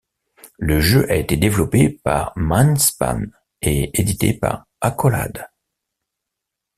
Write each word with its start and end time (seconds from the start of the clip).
Le 0.57 0.79
jeu 0.81 1.05
a 1.11 1.15
été 1.15 1.37
développé 1.37 1.87
par 2.03 2.33
MindSpan 2.35 3.21
et 3.61 3.91
édité 4.01 4.33
par 4.33 4.65
Accolade. 4.81 5.45